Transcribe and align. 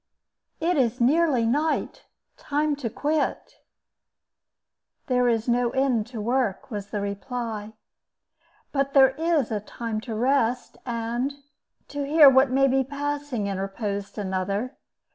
"It 0.59 0.77
is 0.77 0.99
nearly 0.99 1.45
night—time 1.45 2.75
to 2.77 2.89
quit." 2.89 3.59
"There 5.05 5.29
is 5.29 5.47
no 5.47 5.69
end 5.69 6.07
to 6.07 6.19
work," 6.19 6.71
was 6.71 6.87
the 6.87 7.01
reply. 7.01 7.73
"But 8.71 8.95
there 8.95 9.11
is 9.11 9.51
a 9.51 9.59
time 9.59 10.01
to 10.01 10.15
rest, 10.15 10.77
and—" 10.87 11.35
"To 11.89 12.03
hear 12.03 12.31
what 12.31 12.49
may 12.49 12.67
be 12.67 12.83
passing," 12.83 13.45
interposed 13.45 14.17
another. 14.17 14.75